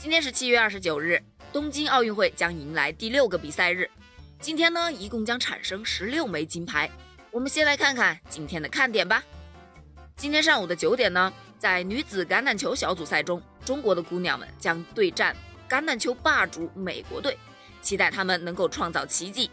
[0.00, 1.22] 今天是七月二十九日，
[1.52, 3.86] 东京奥运会将迎来第六个比赛日。
[4.40, 6.90] 今天呢，一共将产生十六枚金牌。
[7.30, 9.22] 我们先来看看今天的看点吧。
[10.16, 15.36] 今天上午的九点呢，在女子橄榄球小组赛中，中国的姑娘们将对战
[15.68, 17.36] 橄榄球霸主美国队，
[17.82, 19.50] 期待她们能够创造奇迹。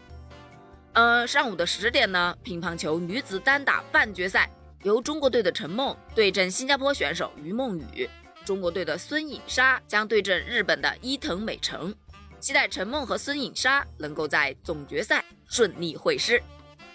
[0.94, 4.50] 呃，上午的十点呢，乒乓球女子单打半决赛，
[4.82, 8.08] 由中国队的陈梦对阵新加坡选手于梦雨。
[8.48, 11.94] 中国队的孙颖莎将对阵日本的伊藤美诚，
[12.40, 16.42] 期待陈梦和孙颖莎能够在总决赛顺利会师。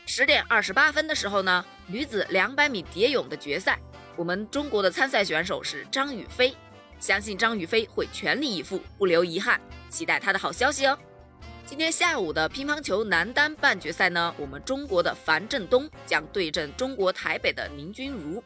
[0.08, 3.80] 十点二十八分的时候呢，女子两百米蝶泳的决赛，
[4.16, 6.56] 我们中国的参赛选手是张雨霏，
[7.00, 10.98] 相信张雨霏会全力以赴，不留遗憾，期待她的好消息哦。
[11.68, 18.44] 今天下午的乒乓球男单半决赛呢，我们中国的樊振东将对阵中国台北的林君如。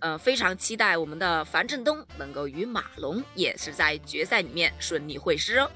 [0.00, 5.70] 呃，非常期待我们的樊振东能够与马龙也是在决赛里面顺利会师哦。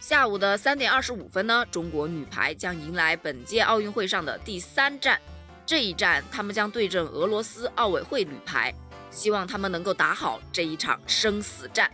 [0.00, 5.20] 下午的三点二十五分呢，中国女排将迎来本届奥运会上的第三战，
[5.66, 8.72] 这一战他们将对阵俄罗斯奥委会女排，
[9.10, 11.90] 希望他们能够打好这一场生死战。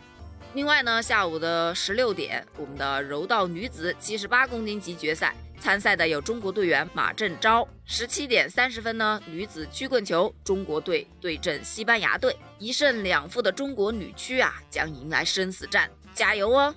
[0.53, 5.35] 另外呢，下午的十六点，我们的柔道女子七十八公斤级决赛。
[5.61, 7.69] 参赛的有中国队员马振昭。
[7.85, 16.75] 十七点三十分呢，女子曲棍球中国队对阵西班牙队，一胜两负的中国女曲啊将迎来生死战，加油哦！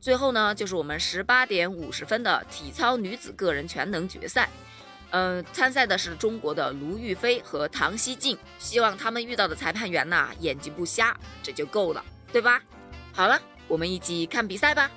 [0.00, 4.50] 最后呢，就是我们十八点五十分的体操女子个人全能决赛，
[5.10, 12.60] 嗯，参赛的是中国的卢玉飞和唐熙静，希望他们遇到的裁判员呐眼睛不瞎，这就够了，对吧？
[13.14, 14.90] 好了，我们一起看比赛吧。